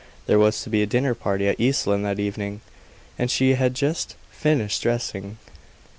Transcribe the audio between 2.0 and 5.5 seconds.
that evening, and she had just finished dressing.